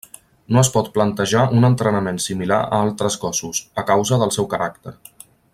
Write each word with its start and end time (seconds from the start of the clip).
No 0.55 0.61
es 0.61 0.69
pot 0.77 0.87
plantejar 0.95 1.43
un 1.57 1.69
entrenament 1.69 2.19
similar 2.25 2.59
a 2.65 2.81
altres 2.89 3.21
gossos, 3.27 3.63
a 3.83 3.87
causa 3.93 4.23
del 4.25 4.37
seu 4.39 4.53
caràcter. 4.57 4.99